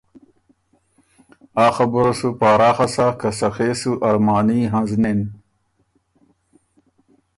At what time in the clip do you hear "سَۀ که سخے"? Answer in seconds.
2.93-3.69